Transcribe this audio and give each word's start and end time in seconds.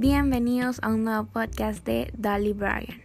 Bienvenidos 0.00 0.78
a 0.84 0.90
un 0.90 1.02
nuevo 1.02 1.26
podcast 1.26 1.84
de 1.84 2.12
Dolly 2.16 2.52
Bryan. 2.52 3.02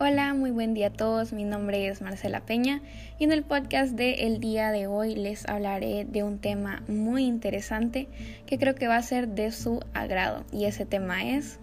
Hola, 0.00 0.32
muy 0.32 0.50
buen 0.52 0.72
día 0.72 0.86
a 0.86 0.92
todos. 0.94 1.34
Mi 1.34 1.44
nombre 1.44 1.86
es 1.86 2.00
Marcela 2.00 2.46
Peña 2.46 2.80
y 3.18 3.24
en 3.24 3.32
el 3.32 3.42
podcast 3.42 3.92
de 3.92 4.26
el 4.26 4.40
día 4.40 4.70
de 4.70 4.86
hoy 4.86 5.16
les 5.16 5.46
hablaré 5.50 6.06
de 6.06 6.22
un 6.22 6.38
tema 6.38 6.82
muy 6.88 7.24
interesante 7.26 8.08
que 8.46 8.58
creo 8.58 8.74
que 8.74 8.88
va 8.88 8.96
a 8.96 9.02
ser 9.02 9.28
de 9.28 9.52
su 9.52 9.80
agrado 9.92 10.46
y 10.50 10.64
ese 10.64 10.86
tema 10.86 11.22
es 11.26 11.60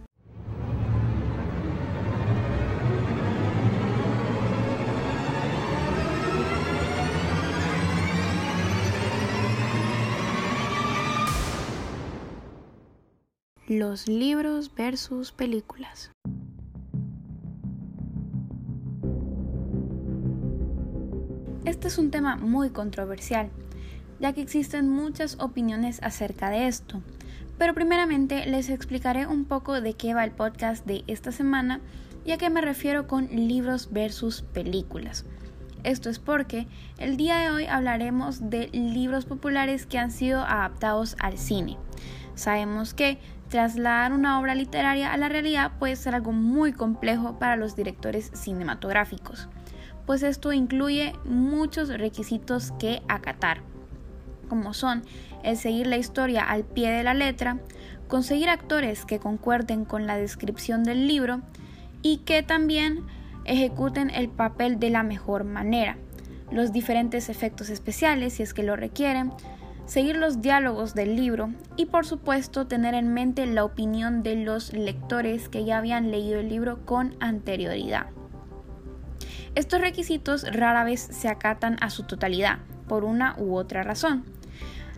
los 13.68 14.10
libros 14.10 14.76
versus 14.76 15.32
películas. 15.32 16.12
Este 21.64 21.88
es 21.88 21.98
un 21.98 22.12
tema 22.12 22.36
muy 22.36 22.72
controversial, 22.72 23.50
ya 24.20 24.34
que 24.34 24.42
existen 24.42 24.90
muchas 24.90 25.40
opiniones 25.40 26.04
acerca 26.04 26.50
de 26.50 26.68
esto. 26.68 27.02
Pero 27.58 27.74
primeramente 27.74 28.46
les 28.48 28.70
explicaré 28.70 29.28
un 29.28 29.46
poco 29.46 29.80
de 29.80 29.94
qué 29.94 30.14
va 30.14 30.26
el 30.26 30.32
podcast 30.32 30.86
de 30.86 31.06
esta 31.08 31.32
semana 31.32 31.80
y 32.26 32.32
a 32.32 32.38
qué 32.38 32.50
me 32.50 32.60
refiero 32.60 33.08
con 33.08 33.28
libros 33.28 33.94
versus 33.94 34.42
películas. 34.42 35.24
Esto 35.86 36.10
es 36.10 36.20
porque 36.20 36.68
el 36.98 37.16
día 37.16 37.38
de 37.38 37.52
hoy 37.52 37.66
hablaremos 37.66 38.50
de 38.50 38.68
libros 38.74 39.24
populares 39.24 39.86
que 39.86 40.00
han 40.00 40.12
sido 40.12 40.42
adaptados 40.42 41.16
al 41.20 41.38
cine. 41.38 41.78
Sabemos 42.36 42.94
que 42.94 43.20
trasladar 43.54 44.14
una 44.14 44.40
obra 44.40 44.56
literaria 44.56 45.14
a 45.14 45.18
la 45.18 45.30
realidad 45.30 45.74
puede 45.78 45.96
ser 45.96 46.16
algo 46.16 46.32
muy 46.32 46.74
complejo 46.74 47.38
para 47.38 47.56
los 47.56 47.76
directores 47.76 48.32
cinematográficos, 48.34 49.48
pues 50.08 50.24
esto 50.24 50.54
incluye 50.54 51.14
muchos 51.24 51.90
requisitos 51.90 52.72
que 52.80 53.04
acatar, 53.08 53.62
como 54.50 54.74
son 54.74 55.04
el 55.44 55.56
seguir 55.56 55.86
la 55.86 55.98
historia 55.98 56.42
al 56.42 56.64
pie 56.64 56.90
de 56.90 57.04
la 57.04 57.14
letra, 57.14 57.60
conseguir 58.08 58.50
actores 58.50 59.06
que 59.06 59.20
concuerden 59.20 59.86
con 59.86 60.08
la 60.08 60.18
descripción 60.18 60.84
del 60.84 61.08
libro 61.08 61.42
y 62.02 62.18
que 62.26 62.42
también 62.42 63.06
ejecuten 63.46 64.10
el 64.10 64.30
papel 64.30 64.80
de 64.80 64.90
la 64.90 65.04
mejor 65.04 65.44
manera, 65.44 65.98
los 66.50 66.74
diferentes 66.74 67.30
efectos 67.30 67.70
especiales 67.70 68.34
si 68.34 68.42
es 68.42 68.56
que 68.56 68.64
lo 68.64 68.76
requieren, 68.76 69.32
seguir 69.86 70.16
los 70.16 70.42
diálogos 70.42 70.94
del 70.94 71.16
libro 71.16 71.52
y 71.76 71.88
por 71.88 72.06
supuesto 72.06 72.68
tener 72.68 72.94
en 72.94 73.14
mente 73.14 73.46
la 73.46 73.64
opinión 73.66 74.24
de 74.24 74.36
los 74.36 74.74
lectores 74.74 75.50
que 75.50 75.66
ya 75.66 75.78
habían 75.78 76.12
leído 76.12 76.40
el 76.40 76.50
libro 76.50 76.86
con 76.86 77.16
anterioridad. 77.20 78.08
Estos 79.56 79.82
requisitos 79.82 80.46
rara 80.52 80.84
vez 80.84 81.00
se 81.00 81.28
acatan 81.28 81.78
a 81.82 81.90
su 81.90 82.04
totalidad, 82.04 82.60
por 82.88 83.04
una 83.04 83.36
u 83.38 83.56
otra 83.56 83.84
razón. 83.84 84.24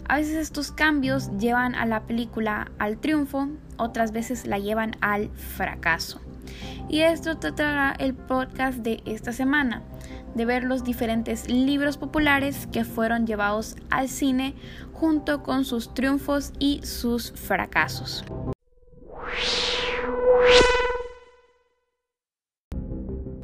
A 0.08 0.18
veces 0.18 0.36
estos 0.36 0.72
cambios 0.72 1.30
llevan 1.38 1.76
a 1.76 1.86
la 1.86 2.06
película 2.06 2.72
al 2.78 2.98
triunfo, 3.00 3.50
otras 3.78 4.12
veces 4.12 4.46
la 4.46 4.60
llevan 4.60 4.96
al 5.02 5.30
fracaso. 5.32 6.22
Y 6.88 7.02
esto 7.02 7.38
tratará 7.38 7.96
el 7.98 8.14
podcast 8.14 8.78
de 8.78 9.02
esta 9.06 9.34
semana, 9.34 9.82
de 10.36 10.46
ver 10.46 10.64
los 10.64 10.84
diferentes 10.84 11.50
libros 11.50 11.98
populares 11.98 12.68
que 12.72 12.84
fueron 12.84 13.26
llevados 13.26 13.76
al 13.90 14.10
cine 14.10 14.54
junto 14.94 15.42
con 15.42 15.66
sus 15.66 15.94
triunfos 15.94 16.54
y 16.60 16.82
sus 16.84 17.32
fracasos. 17.32 18.24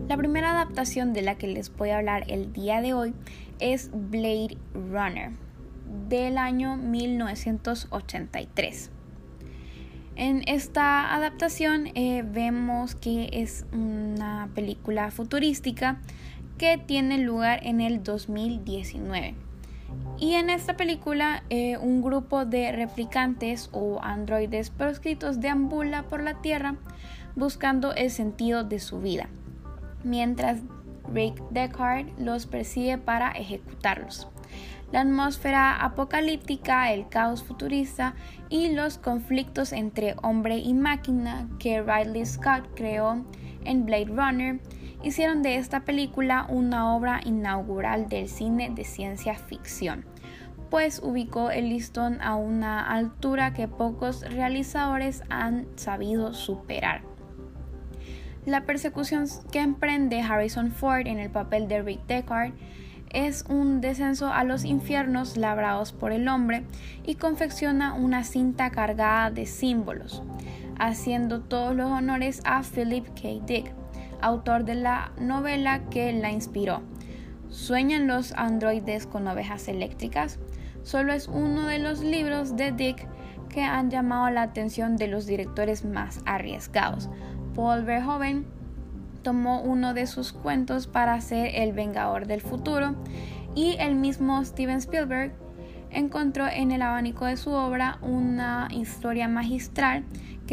La 0.07 0.17
primera 0.17 0.51
adaptación 0.51 1.13
de 1.13 1.21
la 1.21 1.37
que 1.37 1.47
les 1.47 1.75
voy 1.75 1.89
a 1.89 1.97
hablar 1.97 2.25
el 2.27 2.53
día 2.53 2.81
de 2.81 2.93
hoy 2.93 3.13
es 3.59 3.89
Blade 3.93 4.57
Runner 4.73 5.31
del 6.09 6.37
año 6.37 6.75
1983. 6.75 8.91
En 10.17 10.43
esta 10.45 11.15
adaptación 11.15 11.87
eh, 11.95 12.23
vemos 12.25 12.95
que 12.95 13.29
es 13.31 13.65
una 13.71 14.49
película 14.53 15.09
futurística 15.11 16.01
que 16.61 16.77
tiene 16.77 17.17
lugar 17.17 17.61
en 17.63 17.81
el 17.81 18.03
2019. 18.03 19.33
Y 20.19 20.33
en 20.33 20.51
esta 20.51 20.77
película 20.77 21.43
eh, 21.49 21.77
un 21.77 22.03
grupo 22.03 22.45
de 22.45 22.71
replicantes 22.71 23.69
o 23.71 23.99
androides 24.03 24.69
proscritos 24.69 25.41
deambula 25.41 26.03
por 26.03 26.21
la 26.21 26.39
Tierra 26.43 26.75
buscando 27.35 27.95
el 27.95 28.11
sentido 28.11 28.63
de 28.63 28.77
su 28.77 29.01
vida, 29.01 29.27
mientras 30.03 30.59
Rick 31.11 31.41
Deckard 31.49 32.05
los 32.19 32.45
persigue 32.45 32.99
para 32.99 33.31
ejecutarlos 33.31 34.27
la 34.91 35.01
atmósfera 35.01 35.77
apocalíptica, 35.77 36.91
el 36.91 37.07
caos 37.07 37.43
futurista 37.43 38.13
y 38.49 38.73
los 38.73 38.97
conflictos 38.97 39.71
entre 39.71 40.15
hombre 40.21 40.57
y 40.57 40.73
máquina 40.73 41.47
que 41.59 41.81
Ridley 41.81 42.25
Scott 42.25 42.67
creó 42.75 43.25
en 43.63 43.85
Blade 43.85 44.05
Runner 44.09 44.59
hicieron 45.03 45.41
de 45.41 45.55
esta 45.55 45.81
película 45.81 46.45
una 46.49 46.95
obra 46.95 47.21
inaugural 47.23 48.07
del 48.09 48.29
cine 48.29 48.71
de 48.73 48.83
ciencia 48.83 49.35
ficción, 49.35 50.05
pues 50.69 51.01
ubicó 51.03 51.51
el 51.51 51.69
listón 51.69 52.21
a 52.21 52.35
una 52.35 52.81
altura 52.81 53.53
que 53.53 53.67
pocos 53.67 54.21
realizadores 54.21 55.23
han 55.29 55.67
sabido 55.75 56.33
superar. 56.33 57.01
La 58.45 58.65
persecución 58.65 59.25
que 59.51 59.59
emprende 59.59 60.21
Harrison 60.21 60.71
Ford 60.71 61.05
en 61.05 61.19
el 61.19 61.29
papel 61.29 61.67
de 61.67 61.81
Rick 61.81 62.07
Deckard 62.07 62.53
es 63.13 63.45
un 63.49 63.81
descenso 63.81 64.31
a 64.31 64.43
los 64.43 64.63
infiernos 64.63 65.37
labrados 65.37 65.91
por 65.91 66.11
el 66.11 66.27
hombre 66.27 66.63
y 67.05 67.15
confecciona 67.15 67.93
una 67.93 68.23
cinta 68.23 68.71
cargada 68.71 69.29
de 69.29 69.45
símbolos, 69.45 70.23
haciendo 70.79 71.41
todos 71.41 71.75
los 71.75 71.91
honores 71.91 72.41
a 72.45 72.63
Philip 72.63 73.05
K. 73.09 73.45
Dick, 73.45 73.73
autor 74.21 74.65
de 74.65 74.75
la 74.75 75.11
novela 75.19 75.89
que 75.89 76.13
la 76.13 76.31
inspiró. 76.31 76.81
¿Sueñan 77.49 78.07
los 78.07 78.31
androides 78.33 79.05
con 79.05 79.27
ovejas 79.27 79.67
eléctricas? 79.67 80.39
Solo 80.83 81.13
es 81.13 81.27
uno 81.27 81.67
de 81.67 81.79
los 81.79 81.99
libros 82.01 82.55
de 82.55 82.71
Dick 82.71 83.07
que 83.49 83.63
han 83.63 83.89
llamado 83.89 84.29
la 84.29 84.43
atención 84.43 84.95
de 84.95 85.07
los 85.07 85.25
directores 85.25 85.83
más 85.83 86.21
arriesgados. 86.25 87.09
Paul 87.53 87.83
Verhoeven 87.83 88.45
tomó 89.21 89.61
uno 89.61 89.93
de 89.93 90.07
sus 90.07 90.31
cuentos 90.31 90.87
para 90.87 91.19
ser 91.21 91.51
el 91.55 91.73
Vengador 91.73 92.25
del 92.27 92.41
Futuro 92.41 92.95
y 93.55 93.75
el 93.79 93.95
mismo 93.95 94.43
Steven 94.43 94.77
Spielberg 94.77 95.33
encontró 95.91 96.47
en 96.47 96.71
el 96.71 96.81
abanico 96.81 97.25
de 97.25 97.37
su 97.37 97.51
obra 97.51 97.99
una 98.01 98.69
historia 98.71 99.27
magistral 99.27 100.05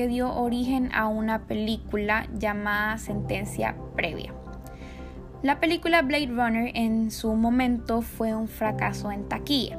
dio 0.06 0.32
origen 0.32 0.90
a 0.92 1.08
una 1.08 1.46
película 1.46 2.28
llamada 2.32 2.98
Sentencia 2.98 3.76
Previa. 3.96 4.32
La 5.42 5.60
película 5.60 6.02
Blade 6.02 6.26
Runner 6.26 6.70
en 6.74 7.10
su 7.10 7.34
momento 7.34 8.02
fue 8.02 8.34
un 8.34 8.48
fracaso 8.48 9.10
en 9.10 9.28
taquilla 9.28 9.78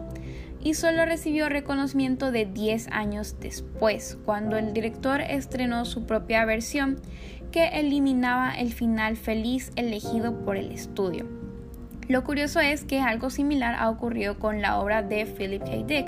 y 0.62 0.74
solo 0.74 1.06
recibió 1.06 1.50
reconocimiento 1.50 2.32
de 2.32 2.46
10 2.46 2.90
años 2.90 3.38
después, 3.40 4.18
cuando 4.26 4.58
el 4.58 4.74
director 4.74 5.22
estrenó 5.22 5.86
su 5.86 6.06
propia 6.06 6.46
versión 6.46 7.00
que 7.52 7.68
eliminaba 7.80 8.52
el 8.52 8.74
final 8.74 9.18
feliz 9.18 9.72
elegido 9.76 10.44
por 10.44 10.58
el 10.58 10.72
estudio. 10.72 11.26
Lo 12.08 12.24
curioso 12.24 12.60
es 12.60 12.84
que 12.84 13.00
algo 13.00 13.30
similar 13.30 13.76
ha 13.78 13.90
ocurrido 13.90 14.40
con 14.40 14.62
la 14.62 14.80
obra 14.80 15.04
de 15.04 15.26
Philip 15.26 15.64
K. 15.64 15.84
Dick. 15.86 16.08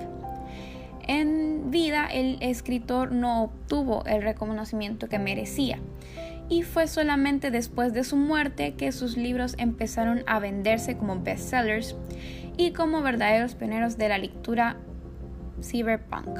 En 1.13 1.71
vida 1.71 2.07
el 2.07 2.37
escritor 2.39 3.11
no 3.11 3.43
obtuvo 3.43 4.05
el 4.05 4.23
reconocimiento 4.23 5.09
que 5.09 5.19
merecía 5.19 5.77
y 6.47 6.63
fue 6.63 6.87
solamente 6.87 7.51
después 7.51 7.91
de 7.91 8.05
su 8.05 8.15
muerte 8.15 8.75
que 8.75 8.93
sus 8.93 9.17
libros 9.17 9.55
empezaron 9.57 10.23
a 10.25 10.39
venderse 10.39 10.95
como 10.95 11.21
bestsellers 11.21 11.97
y 12.55 12.71
como 12.71 13.01
verdaderos 13.01 13.55
pioneros 13.55 13.97
de 13.97 14.07
la 14.07 14.19
lectura 14.19 14.77
cyberpunk. 15.61 16.39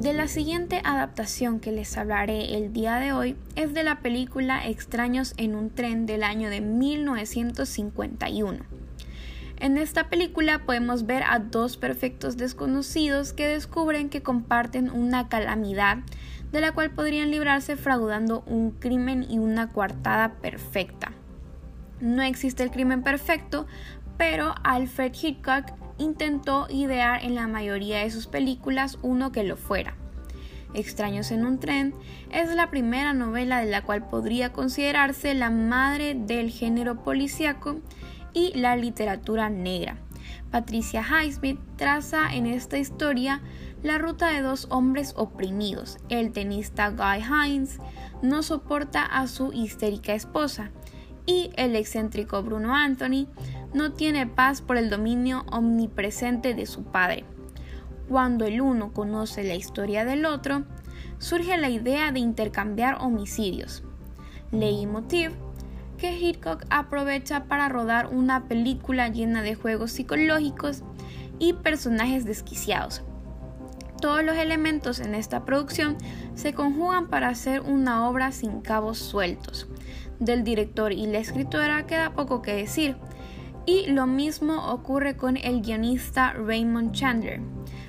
De 0.00 0.14
la 0.14 0.28
siguiente 0.28 0.80
adaptación 0.82 1.60
que 1.60 1.72
les 1.72 1.98
hablaré 1.98 2.56
el 2.56 2.72
día 2.72 2.94
de 2.94 3.12
hoy 3.12 3.36
es 3.54 3.74
de 3.74 3.82
la 3.82 4.00
película 4.00 4.66
Extraños 4.66 5.34
en 5.36 5.54
un 5.54 5.68
tren 5.68 6.06
del 6.06 6.22
año 6.22 6.48
de 6.48 6.62
1951. 6.62 8.60
En 9.58 9.76
esta 9.76 10.08
película 10.08 10.64
podemos 10.64 11.04
ver 11.04 11.22
a 11.24 11.38
dos 11.38 11.76
perfectos 11.76 12.38
desconocidos 12.38 13.34
que 13.34 13.46
descubren 13.46 14.08
que 14.08 14.22
comparten 14.22 14.90
una 14.90 15.28
calamidad 15.28 15.98
de 16.50 16.62
la 16.62 16.72
cual 16.72 16.92
podrían 16.92 17.30
librarse 17.30 17.76
fraudando 17.76 18.42
un 18.46 18.70
crimen 18.70 19.26
y 19.28 19.38
una 19.38 19.68
coartada 19.68 20.32
perfecta. 20.40 21.12
No 22.00 22.22
existe 22.22 22.62
el 22.62 22.70
crimen 22.70 23.02
perfecto, 23.02 23.66
pero 24.16 24.54
Alfred 24.64 25.12
Hitchcock 25.12 25.78
intentó 26.00 26.66
idear 26.68 27.22
en 27.22 27.34
la 27.34 27.46
mayoría 27.46 28.00
de 28.00 28.10
sus 28.10 28.26
películas 28.26 28.98
uno 29.02 29.30
que 29.30 29.44
lo 29.44 29.56
fuera. 29.56 29.94
Extraños 30.72 31.30
en 31.30 31.44
un 31.44 31.58
tren 31.58 31.94
es 32.30 32.54
la 32.54 32.70
primera 32.70 33.12
novela 33.12 33.60
de 33.60 33.70
la 33.70 33.82
cual 33.82 34.08
podría 34.08 34.52
considerarse 34.52 35.34
la 35.34 35.50
madre 35.50 36.14
del 36.14 36.50
género 36.50 37.02
policíaco 37.02 37.80
y 38.32 38.52
la 38.58 38.76
literatura 38.76 39.50
negra. 39.50 39.98
Patricia 40.50 41.02
Highsmith 41.02 41.58
traza 41.76 42.32
en 42.34 42.46
esta 42.46 42.78
historia 42.78 43.40
la 43.82 43.98
ruta 43.98 44.28
de 44.28 44.42
dos 44.42 44.66
hombres 44.70 45.14
oprimidos. 45.16 45.98
El 46.08 46.32
tenista 46.32 46.90
Guy 46.90 47.24
Hines 47.24 47.78
no 48.22 48.42
soporta 48.42 49.04
a 49.04 49.26
su 49.26 49.52
histérica 49.52 50.14
esposa 50.14 50.70
y 51.26 51.50
el 51.56 51.76
excéntrico 51.76 52.42
Bruno 52.42 52.74
Anthony 52.74 53.26
no 53.72 53.92
tiene 53.92 54.26
paz 54.26 54.62
por 54.62 54.76
el 54.76 54.90
dominio 54.90 55.44
omnipresente 55.50 56.54
de 56.54 56.66
su 56.66 56.84
padre. 56.84 57.24
Cuando 58.08 58.44
el 58.44 58.60
uno 58.60 58.92
conoce 58.92 59.44
la 59.44 59.54
historia 59.54 60.04
del 60.04 60.26
otro, 60.26 60.64
surge 61.18 61.56
la 61.56 61.68
idea 61.68 62.10
de 62.12 62.20
intercambiar 62.20 62.96
homicidios. 63.00 63.84
Leitmotiv 64.50 65.32
que 65.96 66.16
Hitchcock 66.16 66.64
aprovecha 66.70 67.44
para 67.44 67.68
rodar 67.68 68.08
una 68.08 68.48
película 68.48 69.08
llena 69.08 69.42
de 69.42 69.54
juegos 69.54 69.92
psicológicos 69.92 70.82
y 71.38 71.52
personajes 71.52 72.24
desquiciados. 72.24 73.02
Todos 74.00 74.24
los 74.24 74.36
elementos 74.36 74.98
en 74.98 75.14
esta 75.14 75.44
producción 75.44 75.98
se 76.34 76.54
conjugan 76.54 77.08
para 77.08 77.28
hacer 77.28 77.60
una 77.60 78.08
obra 78.08 78.32
sin 78.32 78.62
cabos 78.62 78.98
sueltos. 78.98 79.68
Del 80.18 80.42
director 80.42 80.92
y 80.92 81.06
la 81.06 81.18
escritora 81.18 81.86
queda 81.86 82.14
poco 82.14 82.40
que 82.40 82.54
decir, 82.54 82.96
y 83.66 83.86
lo 83.86 84.06
mismo 84.06 84.70
ocurre 84.70 85.16
con 85.16 85.36
el 85.36 85.62
guionista 85.62 86.32
Raymond 86.32 86.92
Chandler, 86.92 87.40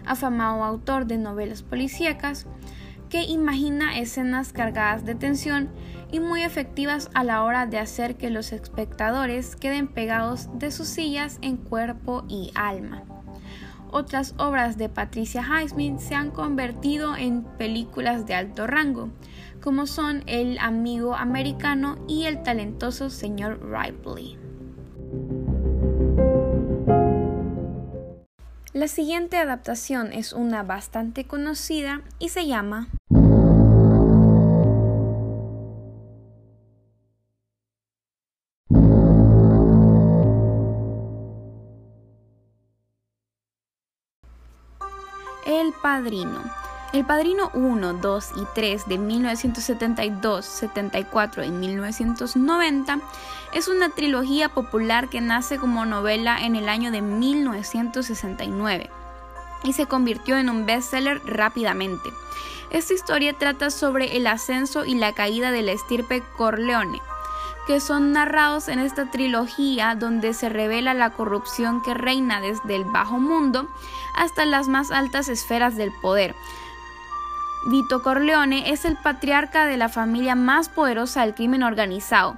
afamado 0.05 0.63
autor 0.63 1.05
de 1.05 1.17
novelas 1.17 1.63
policíacas, 1.63 2.47
que 3.09 3.23
imagina 3.23 3.99
escenas 3.99 4.53
cargadas 4.53 5.05
de 5.05 5.15
tensión 5.15 5.69
y 6.11 6.19
muy 6.19 6.43
efectivas 6.43 7.09
a 7.13 7.23
la 7.23 7.43
hora 7.43 7.65
de 7.65 7.77
hacer 7.77 8.15
que 8.15 8.29
los 8.29 8.53
espectadores 8.53 9.55
queden 9.55 9.87
pegados 9.87 10.47
de 10.57 10.71
sus 10.71 10.87
sillas 10.87 11.37
en 11.41 11.57
cuerpo 11.57 12.23
y 12.29 12.51
alma. 12.55 13.03
Otras 13.91 14.33
obras 14.37 14.77
de 14.77 14.87
Patricia 14.87 15.43
Highsmith 15.43 15.99
se 15.99 16.15
han 16.15 16.31
convertido 16.31 17.17
en 17.17 17.43
películas 17.43 18.25
de 18.25 18.35
alto 18.35 18.65
rango, 18.65 19.09
como 19.61 19.85
son 19.85 20.23
El 20.27 20.57
amigo 20.59 21.13
americano 21.13 21.97
y 22.07 22.23
El 22.23 22.41
talentoso 22.41 23.09
señor 23.09 23.59
Ripley. 23.61 24.40
La 28.73 28.87
siguiente 28.87 29.35
adaptación 29.35 30.13
es 30.13 30.31
una 30.31 30.63
bastante 30.63 31.25
conocida 31.25 32.03
y 32.19 32.29
se 32.29 32.47
llama 32.47 32.87
El 45.45 45.73
Padrino. 45.83 46.70
El 46.93 47.05
Padrino 47.05 47.49
1, 47.53 47.93
2 47.93 48.31
y 48.35 48.45
3 48.53 48.85
de 48.89 48.97
1972, 48.97 50.45
74 50.45 51.45
y 51.45 51.49
1990 51.49 52.99
es 53.53 53.69
una 53.69 53.89
trilogía 53.91 54.49
popular 54.49 55.07
que 55.07 55.21
nace 55.21 55.57
como 55.57 55.85
novela 55.85 56.45
en 56.45 56.57
el 56.57 56.67
año 56.67 56.91
de 56.91 57.01
1969 57.01 58.89
y 59.63 59.71
se 59.71 59.85
convirtió 59.85 60.37
en 60.37 60.49
un 60.49 60.65
bestseller 60.65 61.21
rápidamente. 61.25 62.09
Esta 62.71 62.93
historia 62.93 63.37
trata 63.37 63.69
sobre 63.69 64.17
el 64.17 64.27
ascenso 64.27 64.83
y 64.83 64.95
la 64.95 65.13
caída 65.13 65.51
de 65.51 65.61
la 65.61 65.71
estirpe 65.71 66.21
Corleone, 66.35 67.01
que 67.67 67.79
son 67.79 68.11
narrados 68.11 68.67
en 68.67 68.79
esta 68.79 69.09
trilogía 69.09 69.95
donde 69.95 70.33
se 70.33 70.49
revela 70.49 70.93
la 70.93 71.11
corrupción 71.11 71.81
que 71.83 71.93
reina 71.93 72.41
desde 72.41 72.75
el 72.75 72.83
bajo 72.83 73.17
mundo 73.17 73.69
hasta 74.13 74.43
las 74.43 74.67
más 74.67 74.91
altas 74.91 75.29
esferas 75.29 75.77
del 75.77 75.93
poder. 76.01 76.35
Vito 77.63 78.01
Corleone 78.01 78.71
es 78.71 78.85
el 78.85 78.97
patriarca 78.97 79.67
de 79.67 79.77
la 79.77 79.87
familia 79.87 80.33
más 80.33 80.67
poderosa 80.67 81.21
del 81.21 81.35
crimen 81.35 81.61
organizado, 81.61 82.35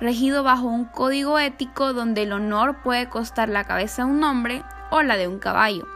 regido 0.00 0.44
bajo 0.44 0.68
un 0.68 0.84
código 0.84 1.40
ético 1.40 1.92
donde 1.92 2.22
el 2.22 2.32
honor 2.32 2.76
puede 2.84 3.08
costar 3.08 3.48
la 3.48 3.64
cabeza 3.64 4.04
de 4.04 4.10
un 4.12 4.22
hombre 4.22 4.62
o 4.90 5.02
la 5.02 5.16
de 5.16 5.26
un 5.26 5.40
caballo. 5.40 5.88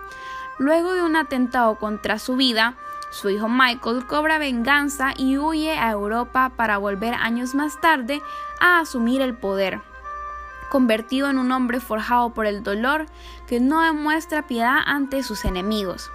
Luego 0.58 0.94
de 0.94 1.04
un 1.04 1.14
atentado 1.14 1.78
contra 1.78 2.18
su 2.18 2.34
vida, 2.34 2.74
su 3.12 3.30
hijo 3.30 3.48
Michael 3.48 4.06
cobra 4.08 4.38
venganza 4.38 5.12
y 5.16 5.38
huye 5.38 5.78
a 5.78 5.92
Europa 5.92 6.50
para 6.56 6.78
volver 6.78 7.14
años 7.14 7.54
más 7.54 7.80
tarde 7.80 8.22
a 8.58 8.80
asumir 8.80 9.22
el 9.22 9.34
poder, 9.34 9.82
convertido 10.68 11.30
en 11.30 11.38
un 11.38 11.52
hombre 11.52 11.78
forjado 11.78 12.34
por 12.34 12.46
el 12.46 12.64
dolor 12.64 13.06
que 13.46 13.60
no 13.60 13.82
demuestra 13.82 14.48
piedad 14.48 14.78
ante 14.84 15.22
sus 15.22 15.44
enemigos. 15.44 16.10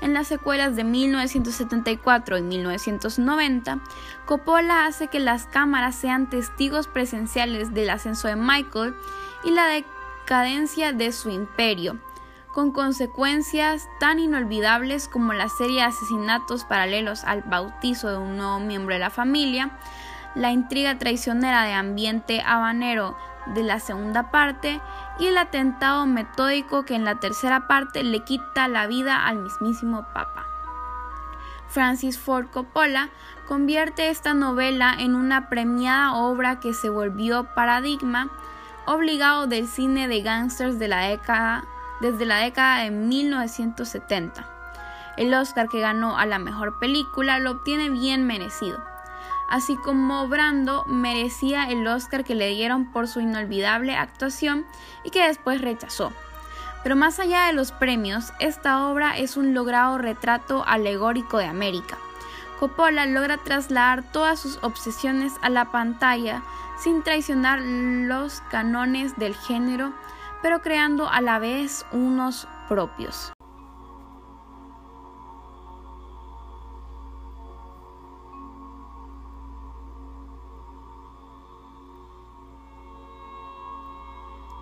En 0.00 0.14
las 0.14 0.28
secuelas 0.28 0.76
de 0.76 0.84
1974 0.84 2.38
y 2.38 2.42
1990, 2.42 3.80
Coppola 4.26 4.86
hace 4.86 5.08
que 5.08 5.18
las 5.18 5.46
cámaras 5.46 5.96
sean 5.96 6.30
testigos 6.30 6.86
presenciales 6.86 7.74
del 7.74 7.90
ascenso 7.90 8.28
de 8.28 8.36
Michael 8.36 8.94
y 9.42 9.50
la 9.50 9.66
decadencia 9.66 10.92
de 10.92 11.10
su 11.10 11.30
imperio, 11.30 11.98
con 12.52 12.70
consecuencias 12.70 13.88
tan 13.98 14.20
inolvidables 14.20 15.08
como 15.08 15.32
la 15.32 15.48
serie 15.48 15.76
de 15.76 15.86
asesinatos 15.86 16.64
paralelos 16.64 17.24
al 17.24 17.42
bautizo 17.42 18.08
de 18.08 18.18
un 18.18 18.36
nuevo 18.36 18.60
miembro 18.60 18.94
de 18.94 19.00
la 19.00 19.10
familia, 19.10 19.78
la 20.36 20.52
intriga 20.52 20.98
traicionera 20.98 21.64
de 21.64 21.72
ambiente 21.72 22.40
habanero 22.46 23.16
de 23.54 23.62
la 23.62 23.80
segunda 23.80 24.30
parte 24.30 24.80
y 25.18 25.26
el 25.26 25.38
atentado 25.38 26.06
metódico 26.06 26.84
que 26.84 26.94
en 26.94 27.04
la 27.04 27.20
tercera 27.20 27.66
parte 27.66 28.02
le 28.02 28.24
quita 28.24 28.68
la 28.68 28.86
vida 28.86 29.26
al 29.26 29.38
mismísimo 29.38 30.06
Papa. 30.14 30.46
Francis 31.68 32.18
Ford 32.18 32.46
Coppola 32.50 33.10
convierte 33.46 34.08
esta 34.08 34.34
novela 34.34 34.94
en 34.98 35.14
una 35.14 35.48
premiada 35.48 36.14
obra 36.14 36.60
que 36.60 36.72
se 36.72 36.88
volvió 36.88 37.44
paradigma 37.54 38.30
obligado 38.86 39.46
del 39.46 39.68
cine 39.68 40.08
de 40.08 40.22
gángsters 40.22 40.78
de 40.78 40.88
la 40.88 41.00
década 41.00 41.64
desde 42.00 42.24
la 42.24 42.38
década 42.38 42.84
de 42.84 42.90
1970. 42.90 44.48
El 45.16 45.34
Oscar 45.34 45.68
que 45.68 45.80
ganó 45.80 46.16
a 46.16 46.26
la 46.26 46.38
mejor 46.38 46.78
película 46.78 47.38
lo 47.38 47.50
obtiene 47.50 47.90
bien 47.90 48.24
merecido, 48.24 48.78
así 49.48 49.76
como 49.76 50.28
Brando 50.28 50.84
merecía 50.86 51.70
el 51.70 51.86
Oscar 51.86 52.24
que 52.24 52.34
le 52.34 52.48
dieron 52.48 52.92
por 52.92 53.08
su 53.08 53.20
inolvidable 53.20 53.94
actuación 53.96 54.66
y 55.04 55.10
que 55.10 55.26
después 55.26 55.60
rechazó. 55.60 56.12
Pero 56.82 56.96
más 56.96 57.18
allá 57.18 57.46
de 57.46 57.52
los 57.52 57.72
premios, 57.72 58.32
esta 58.38 58.86
obra 58.88 59.18
es 59.18 59.36
un 59.36 59.54
logrado 59.54 59.98
retrato 59.98 60.64
alegórico 60.66 61.38
de 61.38 61.46
América. 61.46 61.98
Coppola 62.60 63.06
logra 63.06 63.38
trasladar 63.38 64.02
todas 64.12 64.40
sus 64.40 64.58
obsesiones 64.62 65.32
a 65.42 65.48
la 65.48 65.70
pantalla 65.70 66.42
sin 66.78 67.02
traicionar 67.02 67.60
los 67.60 68.40
canones 68.50 69.16
del 69.16 69.34
género 69.34 69.92
pero 70.42 70.60
creando 70.60 71.08
a 71.08 71.20
la 71.20 71.38
vez 71.38 71.84
unos 71.92 72.46
propios. 72.68 73.32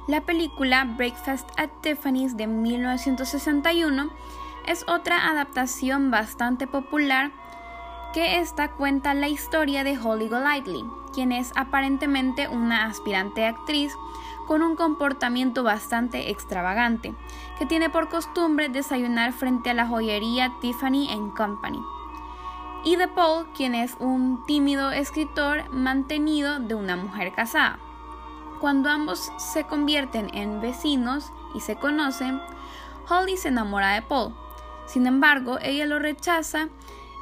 La 0.07 0.21
película 0.21 0.85
Breakfast 0.85 1.49
at 1.57 1.69
Tiffany's 1.81 2.37
de 2.37 2.47
1961 2.47 4.09
es 4.69 4.85
otra 4.87 5.29
adaptación 5.29 6.13
bastante 6.13 6.69
popular 6.69 7.33
que 8.15 8.39
esta 8.39 8.71
cuenta 8.71 9.15
la 9.15 9.27
historia 9.27 9.83
de 9.83 9.99
Holly 9.99 10.29
Golightly, 10.29 10.85
quien 11.13 11.33
es 11.33 11.51
aparentemente 11.57 12.47
una 12.47 12.85
aspirante 12.87 13.45
actriz 13.45 13.93
con 14.47 14.63
un 14.63 14.77
comportamiento 14.77 15.65
bastante 15.65 16.31
extravagante, 16.31 17.13
que 17.59 17.67
tiene 17.67 17.91
por 17.91 18.09
costumbre 18.09 18.69
desayunar 18.69 19.33
frente 19.33 19.71
a 19.71 19.75
la 19.75 19.89
joyería 19.89 20.53
Tiffany 20.61 21.09
Company. 21.37 21.83
Y 22.85 22.95
de 22.95 23.09
Paul, 23.09 23.49
quien 23.57 23.75
es 23.75 23.97
un 23.99 24.47
tímido 24.47 24.93
escritor 24.93 25.69
mantenido 25.73 26.61
de 26.61 26.77
una 26.77 26.95
mujer 26.95 27.33
casada. 27.35 27.81
Cuando 28.61 28.89
ambos 28.89 29.31
se 29.37 29.65
convierten 29.65 30.35
en 30.35 30.61
vecinos 30.61 31.31
y 31.55 31.61
se 31.61 31.77
conocen, 31.77 32.41
Holly 33.09 33.37
se 33.37 33.49
enamora 33.49 33.93
de 33.93 34.03
Paul. 34.03 34.35
Sin 34.87 35.07
embargo, 35.07 35.59
ella 35.61 35.87
lo 35.87 35.99
rechaza 35.99 36.69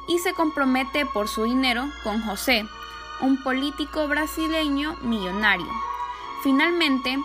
y 0.07 0.19
se 0.19 0.33
compromete 0.33 1.05
por 1.05 1.27
su 1.27 1.43
dinero 1.43 1.89
con 2.03 2.21
José, 2.21 2.65
un 3.21 3.41
político 3.43 4.07
brasileño 4.07 4.95
millonario. 5.01 5.67
Finalmente, 6.43 7.17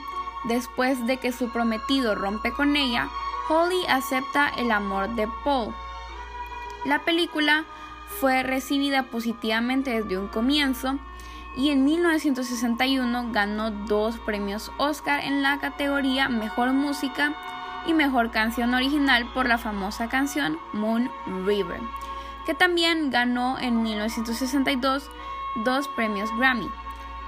después 0.44 1.06
de 1.06 1.18
que 1.18 1.32
su 1.32 1.50
prometido 1.50 2.14
rompe 2.14 2.52
con 2.52 2.74
ella, 2.76 3.08
Holly 3.48 3.86
acepta 3.88 4.48
el 4.56 4.70
amor 4.70 5.10
de 5.10 5.28
Paul. 5.44 5.74
La 6.84 7.00
película 7.00 7.64
fue 8.20 8.42
recibida 8.42 9.04
positivamente 9.04 10.02
desde 10.02 10.18
un 10.18 10.28
comienzo 10.28 10.98
y 11.57 11.71
en 11.71 11.85
1961 11.85 13.33
ganó 13.33 13.71
dos 13.71 14.19
premios 14.19 14.71
Oscar 14.76 15.25
en 15.25 15.42
la 15.42 15.59
categoría 15.59 16.28
Mejor 16.28 16.73
Música 16.73 17.35
y 17.87 17.92
Mejor 17.92 18.30
Canción 18.30 18.75
Original 18.75 19.26
por 19.33 19.49
la 19.49 19.59
famosa 19.59 20.09
canción 20.09 20.59
Moon 20.73 21.11
River, 21.45 21.80
que 22.47 22.54
también 22.54 23.11
ganó 23.11 23.59
en 23.59 23.83
1962 23.83 25.11
dos 25.64 25.88
premios 25.88 26.30
Grammy. 26.38 26.69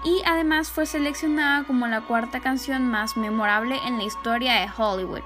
Y 0.04 0.20
además 0.26 0.70
fue 0.70 0.86
seleccionada 0.86 1.64
como 1.64 1.86
la 1.86 2.00
cuarta 2.00 2.40
canción 2.40 2.88
más 2.88 3.16
memorable 3.16 3.78
en 3.86 3.98
la 3.98 4.04
historia 4.04 4.54
de 4.54 4.70
Hollywood 4.76 5.22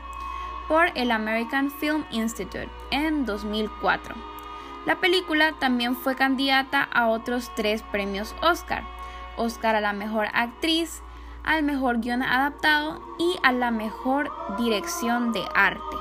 por 0.69 0.91
el 0.95 1.13
American 1.13 1.71
Film 1.71 2.05
Institute 2.11 2.69
en 2.91 3.25
2004. 3.25 4.36
La 4.87 5.01
película 5.01 5.53
también 5.59 5.97
fue 5.97 6.15
candidata 6.15 6.81
a 6.81 7.09
otros 7.09 7.51
tres 7.57 7.83
premios 7.91 8.37
Oscar, 8.41 8.85
Oscar 9.37 9.75
a 9.75 9.81
la 9.81 9.93
mejor 9.93 10.29
actriz, 10.33 11.03
al 11.43 11.65
mejor 11.65 12.01
guion 12.01 12.23
adaptado 12.23 13.03
y 13.19 13.37
a 13.43 13.51
la 13.51 13.73
mejor 13.73 14.31
dirección 14.57 15.33
de 15.33 15.43
arte. 15.57 15.97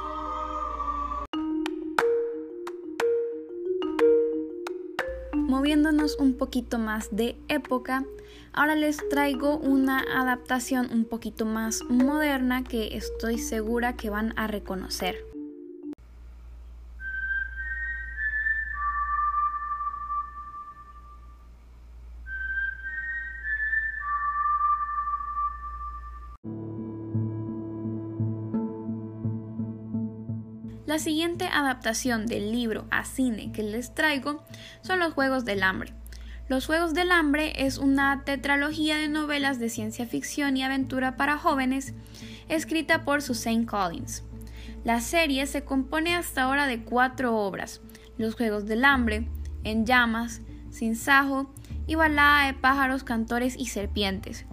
Moviéndonos 5.33 6.17
un 6.19 6.37
poquito 6.37 6.77
más 6.77 7.15
de 7.15 7.39
época, 7.47 8.05
ahora 8.53 8.75
les 8.75 8.97
traigo 9.09 9.57
una 9.57 9.99
adaptación 9.99 10.89
un 10.91 11.05
poquito 11.05 11.45
más 11.45 11.81
moderna 11.89 12.63
que 12.63 12.95
estoy 12.95 13.39
segura 13.39 13.95
que 13.95 14.11
van 14.11 14.33
a 14.37 14.45
reconocer. 14.45 15.34
La 30.95 30.99
siguiente 30.99 31.49
adaptación 31.51 32.25
del 32.25 32.53
libro 32.53 32.85
a 32.89 33.03
cine 33.03 33.51
que 33.51 33.63
les 33.63 33.93
traigo 33.93 34.45
son 34.81 34.99
Los 34.99 35.11
Juegos 35.11 35.43
del 35.43 35.61
Hambre. 35.61 35.93
Los 36.47 36.67
Juegos 36.67 36.93
del 36.93 37.11
Hambre 37.11 37.51
es 37.65 37.79
una 37.79 38.23
tetralogía 38.23 38.95
de 38.95 39.09
novelas 39.09 39.59
de 39.59 39.67
ciencia 39.67 40.05
ficción 40.05 40.55
y 40.55 40.63
aventura 40.63 41.17
para 41.17 41.37
jóvenes 41.37 41.93
escrita 42.47 43.03
por 43.03 43.21
Suzanne 43.21 43.65
Collins. 43.65 44.23
La 44.85 45.01
serie 45.01 45.47
se 45.47 45.65
compone 45.65 46.15
hasta 46.15 46.43
ahora 46.43 46.65
de 46.65 46.85
cuatro 46.85 47.35
obras, 47.35 47.81
Los 48.17 48.35
Juegos 48.35 48.65
del 48.65 48.85
Hambre, 48.85 49.27
En 49.65 49.85
Llamas, 49.85 50.39
Sin 50.71 50.95
Sajo 50.95 51.53
y 51.87 51.95
Balada 51.95 52.45
de 52.45 52.53
pájaros, 52.53 53.03
cantores 53.03 53.57
y 53.57 53.65
serpientes. 53.65 54.45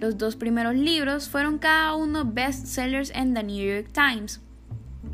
Los 0.00 0.18
dos 0.18 0.34
primeros 0.34 0.74
libros 0.74 1.28
fueron 1.28 1.58
cada 1.58 1.94
uno 1.94 2.24
bestsellers 2.24 3.12
en 3.14 3.34
The 3.34 3.44
New 3.44 3.64
York 3.64 3.92
Times 3.92 4.40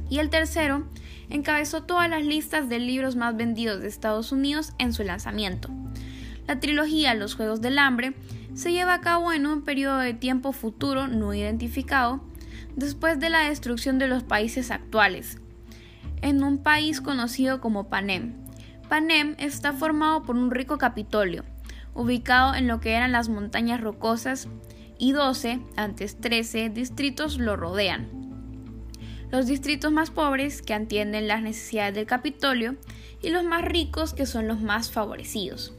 y 0.09 0.19
el 0.19 0.31
tercero 0.31 0.85
encabezó 1.31 1.83
todas 1.83 2.09
las 2.11 2.25
listas 2.25 2.69
de 2.69 2.79
libros 2.79 3.17
más 3.17 3.37
vendidos 3.37 3.81
de 3.81 3.89
Estados 3.89 4.33
Unidos 4.33 4.73
en 4.79 4.93
su 4.93 5.03
lanzamiento. 5.03 5.71
La 6.47 6.61
trilogía 6.61 7.15
Los 7.15 7.35
Juegos 7.35 7.61
del 7.61 7.79
Hambre 7.79 8.15
se 8.55 8.73
lleva 8.73 8.95
a 8.95 9.01
cabo 9.01 9.33
en 9.33 9.47
un 9.47 9.63
periodo 9.63 9.99
de 9.99 10.15
tiempo 10.15 10.53
futuro 10.53 11.09
no 11.09 11.33
identificado 11.33 12.21
después 12.77 13.19
de 13.19 13.31
la 13.31 13.49
destrucción 13.49 13.99
de 13.99 14.09
los 14.09 14.23
países 14.23 14.71
actuales, 14.71 15.39
en 16.21 16.43
un 16.43 16.59
país 16.59 17.01
conocido 17.01 17.61
como 17.61 17.89
Panem. 17.89 18.35
Panem 18.89 19.35
está 19.39 19.73
formado 19.73 20.23
por 20.23 20.37
un 20.37 20.51
rico 20.51 20.77
Capitolio, 20.79 21.45
ubicado 21.95 22.55
en 22.55 22.67
lo 22.67 22.81
que 22.81 22.93
eran 22.93 23.13
las 23.13 23.29
montañas 23.29 23.81
rocosas, 23.81 24.49
y 24.99 25.13
12, 25.13 25.61
antes 25.77 26.21
13, 26.21 26.71
distritos 26.71 27.39
lo 27.39 27.57
rodean 27.57 28.22
los 29.33 29.47
distritos 29.47 29.91
más 29.91 30.11
pobres 30.11 30.61
que 30.61 30.75
atienden 30.75 31.27
las 31.27 31.43
necesidades 31.43 31.95
del 31.95 32.07
Capitolio 32.07 32.77
y 33.23 33.31
los 33.31 33.45
más 33.45 33.65
ricos 33.65 34.13
que 34.13 34.27
son 34.27 34.47
los 34.47 34.61
más 34.61 34.93
favorecidos. 34.93 35.73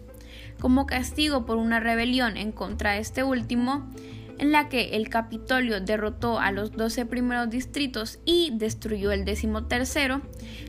Como 0.59 0.87
castigo 0.87 1.45
por 1.45 1.57
una 1.57 1.79
rebelión 1.79 2.35
en 2.35 2.51
contra 2.51 2.93
de 2.93 2.99
este 2.99 3.23
último, 3.23 3.87
en 4.39 4.51
la 4.51 4.69
que 4.69 4.95
el 4.95 5.07
Capitolio 5.07 5.79
derrotó 5.79 6.39
a 6.39 6.51
los 6.51 6.71
12 6.71 7.05
primeros 7.05 7.51
distritos 7.51 8.17
y 8.25 8.51
destruyó 8.55 9.11
el 9.11 9.23
tercero, 9.67 10.21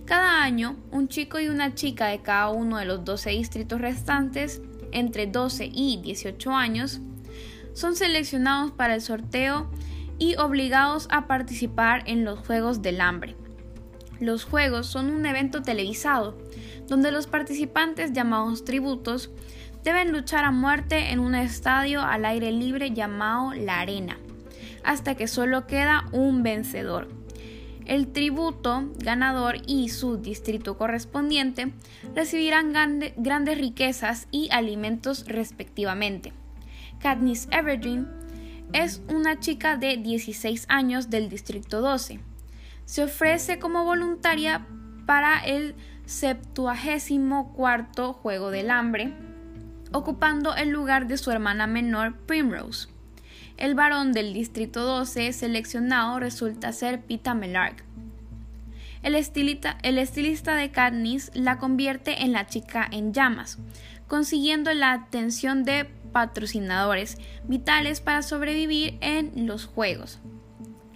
cada 0.04 0.42
año 0.42 0.76
un 0.90 1.08
chico 1.08 1.40
y 1.40 1.48
una 1.48 1.74
chica 1.74 2.08
de 2.08 2.20
cada 2.20 2.50
uno 2.50 2.76
de 2.76 2.84
los 2.84 3.02
12 3.02 3.30
distritos 3.30 3.80
restantes, 3.80 4.60
entre 4.92 5.26
12 5.26 5.70
y 5.72 6.02
18 6.02 6.52
años, 6.52 7.00
son 7.72 7.96
seleccionados 7.96 8.72
para 8.72 8.94
el 8.94 9.00
sorteo 9.00 9.70
y 10.18 10.36
obligados 10.36 11.08
a 11.10 11.26
participar 11.26 12.02
en 12.06 12.24
los 12.24 12.38
Juegos 12.38 12.82
del 12.82 13.00
Hambre. 13.00 13.36
Los 14.20 14.44
Juegos 14.44 14.86
son 14.86 15.10
un 15.10 15.26
evento 15.26 15.62
televisado, 15.62 16.38
donde 16.86 17.10
los 17.10 17.26
participantes 17.26 18.12
llamados 18.12 18.64
tributos 18.64 19.30
deben 19.82 20.12
luchar 20.12 20.44
a 20.44 20.50
muerte 20.50 21.10
en 21.10 21.18
un 21.18 21.34
estadio 21.34 22.00
al 22.00 22.24
aire 22.24 22.52
libre 22.52 22.92
llamado 22.92 23.52
la 23.54 23.80
Arena, 23.80 24.18
hasta 24.82 25.14
que 25.14 25.28
solo 25.28 25.66
queda 25.66 26.04
un 26.12 26.42
vencedor. 26.42 27.08
El 27.84 28.08
tributo 28.08 28.88
ganador 28.96 29.56
y 29.66 29.90
su 29.90 30.16
distrito 30.16 30.78
correspondiente 30.78 31.72
recibirán 32.14 32.72
grandes 32.72 33.58
riquezas 33.58 34.26
y 34.30 34.48
alimentos 34.50 35.26
respectivamente. 35.26 36.32
Katniss 37.00 37.46
Everdeen 37.50 38.08
es 38.74 39.00
una 39.08 39.38
chica 39.38 39.76
de 39.76 39.96
16 39.96 40.66
años 40.68 41.08
del 41.08 41.28
Distrito 41.28 41.80
12. 41.80 42.18
Se 42.84 43.04
ofrece 43.04 43.60
como 43.60 43.84
voluntaria 43.84 44.66
para 45.06 45.38
el 45.38 45.76
74 46.06 48.12
Juego 48.14 48.50
del 48.50 48.72
Hambre, 48.72 49.12
ocupando 49.92 50.56
el 50.56 50.70
lugar 50.70 51.06
de 51.06 51.18
su 51.18 51.30
hermana 51.30 51.68
menor 51.68 52.16
Primrose. 52.26 52.88
El 53.56 53.76
varón 53.76 54.12
del 54.12 54.34
Distrito 54.34 54.84
12 54.84 55.32
seleccionado 55.32 56.18
resulta 56.18 56.72
ser 56.72 57.00
Pita 57.00 57.32
Melark. 57.32 57.84
El 59.04 59.14
estilista, 59.14 59.76
de 60.56 60.70
Katniss 60.72 61.30
la 61.34 61.58
convierte 61.58 62.24
en 62.24 62.32
la 62.32 62.46
chica 62.46 62.88
en 62.90 63.12
llamas, 63.12 63.58
consiguiendo 64.08 64.74
la 64.74 64.92
atención 64.92 65.62
de 65.62 65.88
patrocinadores 66.14 67.18
vitales 67.42 68.00
para 68.00 68.22
sobrevivir 68.22 68.96
en 69.02 69.46
los 69.46 69.66
juegos. 69.66 70.20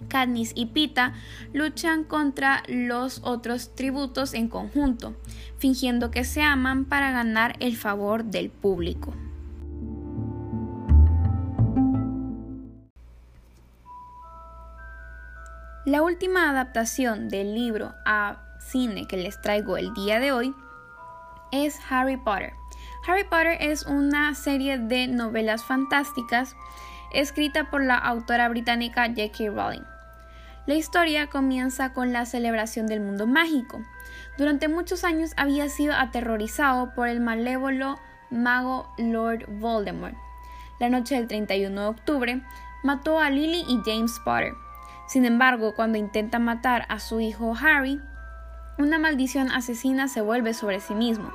Katniss 0.07 0.53
y 0.55 0.67
Pita 0.67 1.13
luchan 1.53 2.03
contra 2.03 2.63
los 2.67 3.21
otros 3.23 3.75
tributos 3.75 4.33
en 4.33 4.47
conjunto, 4.47 5.15
fingiendo 5.59 6.09
que 6.09 6.23
se 6.23 6.41
aman 6.41 6.85
para 6.85 7.11
ganar 7.11 7.55
el 7.59 7.77
favor 7.77 8.23
del 8.23 8.49
público. 8.49 9.13
La 15.85 16.01
última 16.01 16.49
adaptación 16.49 17.29
del 17.29 17.53
libro 17.53 17.93
a 18.05 18.43
cine 18.59 19.05
que 19.07 19.17
les 19.17 19.41
traigo 19.41 19.77
el 19.77 19.93
día 19.93 20.19
de 20.19 20.31
hoy 20.31 20.55
es 21.51 21.77
Harry 21.89 22.17
Potter. 22.17 22.58
Harry 23.07 23.23
Potter 23.23 23.57
es 23.61 23.85
una 23.85 24.35
serie 24.35 24.77
de 24.77 25.07
novelas 25.07 25.63
fantásticas 25.63 26.55
escrita 27.13 27.69
por 27.69 27.83
la 27.83 27.97
autora 27.97 28.49
británica 28.49 29.07
J.K. 29.07 29.51
Rowling. 29.51 29.83
La 30.65 30.75
historia 30.75 31.27
comienza 31.27 31.93
con 31.93 32.11
la 32.13 32.25
celebración 32.25 32.87
del 32.87 32.99
mundo 32.99 33.25
mágico. 33.25 33.81
Durante 34.37 34.67
muchos 34.67 35.03
años 35.03 35.31
había 35.37 35.69
sido 35.69 35.93
aterrorizado 35.93 36.93
por 36.93 37.07
el 37.07 37.21
malévolo 37.21 37.97
mago 38.29 38.93
Lord 38.97 39.45
Voldemort. 39.47 40.15
La 40.79 40.89
noche 40.89 41.15
del 41.15 41.27
31 41.27 41.81
de 41.81 41.87
octubre 41.87 42.41
mató 42.83 43.19
a 43.19 43.29
Lily 43.29 43.63
y 43.67 43.79
James 43.85 44.19
Potter. 44.23 44.53
Sin 45.07 45.25
embargo, 45.25 45.73
cuando 45.73 45.97
intenta 45.97 46.37
matar 46.37 46.85
a 46.89 46.99
su 46.99 47.19
hijo 47.21 47.55
Harry, 47.59 47.99
una 48.77 48.99
maldición 48.99 49.51
asesina 49.51 50.07
se 50.07 50.21
vuelve 50.21 50.53
sobre 50.53 50.79
sí 50.79 50.93
mismo. 50.93 51.31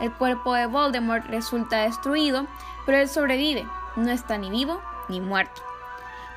El 0.00 0.12
cuerpo 0.12 0.54
de 0.54 0.66
Voldemort 0.66 1.26
resulta 1.26 1.78
destruido, 1.78 2.46
pero 2.86 2.98
él 2.98 3.08
sobrevive, 3.08 3.66
no 3.96 4.10
está 4.10 4.38
ni 4.38 4.50
vivo 4.50 4.80
ni 5.08 5.20
muerto. 5.20 5.62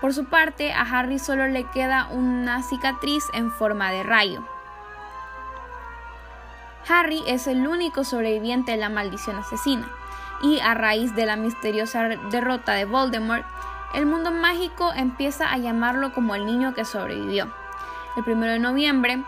Por 0.01 0.13
su 0.13 0.25
parte, 0.25 0.73
a 0.73 0.81
Harry 0.81 1.17
solo 1.17 1.47
le 1.47 1.63
queda 1.63 2.07
una 2.11 2.61
cicatriz 2.61 3.23
en 3.33 3.51
forma 3.51 3.91
de 3.91 4.03
rayo. 4.03 4.43
Harry 6.89 7.23
es 7.25 7.47
el 7.47 7.65
único 7.65 8.03
sobreviviente 8.03 8.73
de 8.73 8.77
la 8.77 8.89
maldición 8.89 9.37
asesina, 9.37 9.89
y 10.41 10.59
a 10.59 10.73
raíz 10.73 11.15
de 11.15 11.25
la 11.25 11.37
misteriosa 11.37 12.03
derrota 12.29 12.73
de 12.73 12.83
Voldemort, 12.83 13.45
el 13.93 14.05
mundo 14.05 14.31
mágico 14.31 14.91
empieza 14.93 15.49
a 15.49 15.57
llamarlo 15.57 16.13
como 16.13 16.35
el 16.35 16.45
niño 16.45 16.73
que 16.73 16.83
sobrevivió. 16.83 17.53
El 18.17 18.29
1 18.29 18.45
de 18.45 18.59
noviembre, 18.59 19.23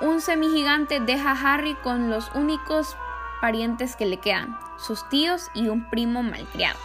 un 0.00 0.20
semigigante 0.20 1.00
deja 1.00 1.32
a 1.32 1.54
Harry 1.54 1.74
con 1.74 2.08
los 2.08 2.30
únicos 2.34 2.96
parientes 3.44 3.94
que 3.94 4.06
le 4.06 4.16
quedan, 4.16 4.58
sus 4.78 5.06
tíos 5.10 5.50
y 5.52 5.68
un 5.68 5.90
primo 5.90 6.22
malcriado. 6.22 6.78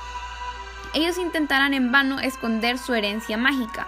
Ellos 0.94 1.18
intentarán 1.18 1.74
en 1.74 1.94
vano 1.94 2.20
esconder 2.20 2.78
su 2.78 2.94
herencia 2.94 3.38
mágica. 3.38 3.88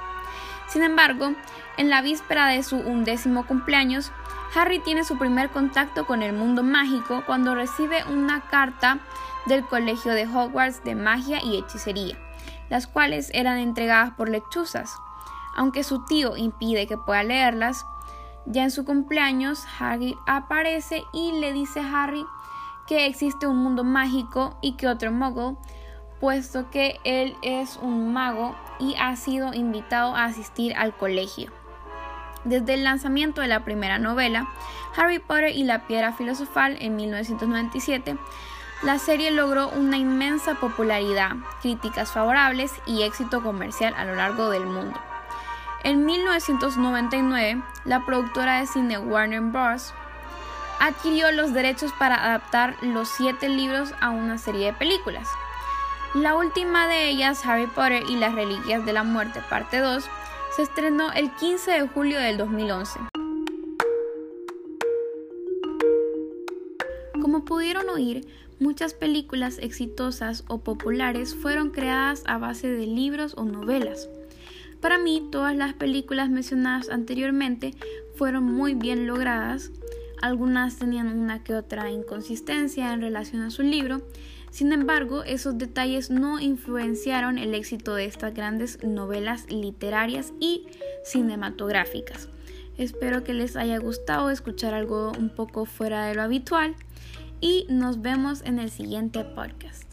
Sin 0.70 0.82
embargo, 0.82 1.34
en 1.75 1.90
la 1.90 2.01
víspera 2.01 2.48
de 2.48 2.63
su 2.63 2.78
undécimo 2.78 3.46
cumpleaños, 3.46 4.13
Harry 4.56 4.80
tiene 4.80 5.04
su 5.04 5.18
primer 5.18 5.50
contacto 5.50 6.08
con 6.08 6.22
el 6.22 6.32
mundo 6.32 6.63
mágico 6.63 7.24
cuando 7.25 7.56
recibe 7.56 8.06
una 8.06 8.40
carta 8.40 9.00
del 9.48 9.66
Colegio 9.66 10.13
de 10.13 10.25
Hogwarts 10.25 10.82
de 10.86 10.96
Magia 10.96 11.44
y 11.44 11.58
Hechicería, 11.58 12.18
las 12.70 12.88
cuales 12.88 13.32
eran 13.34 13.58
entregadas 13.58 14.12
por 14.12 14.30
lechuzas. 14.30 14.94
Aunque 15.58 15.84
su 15.84 16.06
tío 16.06 16.38
impide 16.38 16.88
que 16.88 16.98
pueda 16.98 17.22
leerlas, 17.24 17.86
ya 18.46 18.63
en 18.63 18.72
su 18.72 18.86
cumpleaños 18.86 19.66
Harry 19.78 20.18
aparece 20.25 21.04
y 21.12 21.34
le 21.34 21.51
dice 21.51 21.82
a 21.82 22.04
Harry 22.04 22.25
existe 22.98 23.48
un 23.48 23.58
mundo 23.58 23.84
mágico 23.84 24.58
y 24.62 24.74
que 24.74 24.88
otro 24.88 25.12
muggle, 25.12 25.58
puesto 26.20 26.70
que 26.70 27.00
él 27.04 27.36
es 27.42 27.78
un 27.78 28.14
mago 28.14 28.56
y 28.80 28.96
ha 29.00 29.16
sido 29.16 29.54
invitado 29.54 30.16
a 30.16 30.26
asistir 30.26 30.76
al 30.76 30.96
colegio. 30.96 31.52
Desde 32.44 32.74
el 32.74 32.84
lanzamiento 32.84 33.42
de 33.42 33.48
la 33.48 33.64
primera 33.64 34.00
novela, 34.00 34.48
Harry 34.96 35.20
Potter 35.20 35.56
y 35.56 35.64
la 35.64 35.86
Piedra 35.88 36.14
Filosofal 36.14 36.78
en 36.80 36.96
1997, 36.96 38.18
la 38.84 38.98
serie 38.98 39.30
logró 39.30 39.70
una 39.70 39.98
inmensa 39.98 40.56
popularidad, 40.56 41.36
críticas 41.62 42.12
favorables 42.12 42.74
y 42.88 43.04
éxito 43.04 43.44
comercial 43.44 43.94
a 43.96 44.06
lo 44.06 44.16
largo 44.16 44.50
del 44.50 44.66
mundo. 44.66 45.00
En 45.84 46.06
1999, 46.06 47.62
la 47.86 48.06
productora 48.06 48.60
de 48.60 48.68
cine 48.68 48.98
Warner 48.98 49.42
Bros. 49.42 49.94
Adquirió 50.82 51.32
los 51.32 51.54
derechos 51.54 51.94
para 52.00 52.16
adaptar 52.16 52.76
los 52.82 53.08
siete 53.08 53.48
libros 53.48 53.94
a 54.02 54.10
una 54.10 54.40
serie 54.40 54.66
de 54.66 54.74
películas. 54.74 55.28
La 56.16 56.36
última 56.36 56.88
de 56.88 57.08
ellas, 57.08 57.46
Harry 57.46 57.68
Potter 57.68 58.04
y 58.10 58.18
las 58.18 58.34
Reliquias 58.34 58.84
de 58.84 58.92
la 58.92 59.04
Muerte, 59.04 59.42
parte 59.48 59.78
2, 59.78 60.04
se 60.56 60.64
estrenó 60.64 61.14
el 61.14 61.30
15 61.36 61.72
de 61.72 61.88
julio 61.88 62.20
del 62.20 62.38
2011. 62.38 63.00
Como 67.22 67.46
pudieron 67.46 67.88
oír, 67.90 68.28
muchas 68.60 68.96
películas 68.96 69.60
exitosas 69.60 70.44
o 70.48 70.62
populares 70.62 71.36
fueron 71.36 71.70
creadas 71.70 72.24
a 72.26 72.40
base 72.40 72.68
de 72.68 72.88
libros 72.88 73.36
o 73.38 73.46
novelas. 73.46 74.10
Para 74.82 74.98
mí, 74.98 75.30
todas 75.32 75.56
las 75.56 75.76
películas 75.76 76.32
mencionadas 76.32 76.90
anteriormente 76.90 77.76
fueron 78.16 78.46
muy 78.46 78.74
bien 78.74 79.06
logradas. 79.06 79.72
Algunas 80.22 80.78
tenían 80.78 81.08
una 81.08 81.44
que 81.44 81.56
otra 81.56 81.90
inconsistencia 81.90 82.94
en 82.94 83.01
relación 83.01 83.42
a 83.42 83.50
su 83.50 83.63
libro, 83.63 84.01
sin 84.51 84.74
embargo, 84.74 85.24
esos 85.24 85.58
detalles 85.58 86.10
no 86.10 86.40
influenciaron 86.42 87.38
el 87.38 87.56
éxito 87.56 87.96
de 87.96 88.06
estas 88.06 88.34
grandes 88.34 88.84
novelas 88.84 89.50
literarias 89.50 90.34
y 90.42 90.68
cinematográficas. 91.06 92.28
Espero 92.78 93.24
que 93.24 93.34
les 93.34 93.56
haya 93.56 93.78
gustado 93.78 94.30
escuchar 94.30 94.74
algo 94.74 95.13
un 95.18 95.30
poco 95.30 95.66
fuera 95.66 96.05
de 96.05 96.16
lo 96.16 96.22
habitual 96.22 96.75
y 97.40 97.66
nos 97.70 98.01
vemos 98.01 98.42
en 98.44 98.60
el 98.60 98.70
siguiente 98.70 99.24
podcast. 99.24 99.91